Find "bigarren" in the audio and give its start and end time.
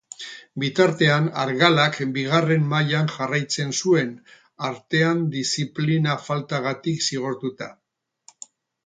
2.15-2.65